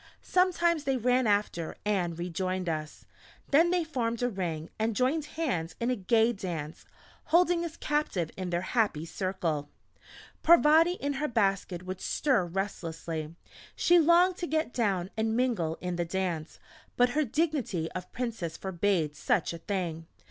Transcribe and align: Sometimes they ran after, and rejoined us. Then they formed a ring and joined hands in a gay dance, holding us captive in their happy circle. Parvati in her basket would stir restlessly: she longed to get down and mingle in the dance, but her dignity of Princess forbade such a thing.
Sometimes 0.23 0.85
they 0.85 0.97
ran 0.97 1.27
after, 1.27 1.77
and 1.85 2.17
rejoined 2.17 2.67
us. 2.67 3.05
Then 3.51 3.69
they 3.69 3.83
formed 3.83 4.23
a 4.23 4.29
ring 4.29 4.71
and 4.79 4.95
joined 4.95 5.25
hands 5.37 5.75
in 5.79 5.91
a 5.91 5.95
gay 5.95 6.33
dance, 6.33 6.85
holding 7.25 7.63
us 7.63 7.77
captive 7.77 8.31
in 8.35 8.49
their 8.49 8.61
happy 8.63 9.05
circle. 9.05 9.69
Parvati 10.41 10.93
in 10.93 11.13
her 11.21 11.27
basket 11.27 11.83
would 11.85 12.01
stir 12.01 12.47
restlessly: 12.47 13.35
she 13.75 13.99
longed 13.99 14.37
to 14.37 14.47
get 14.47 14.73
down 14.73 15.11
and 15.15 15.37
mingle 15.37 15.77
in 15.81 15.97
the 15.97 16.03
dance, 16.05 16.57
but 16.97 17.09
her 17.09 17.23
dignity 17.23 17.87
of 17.91 18.11
Princess 18.11 18.57
forbade 18.57 19.15
such 19.15 19.53
a 19.53 19.59
thing. 19.59 20.07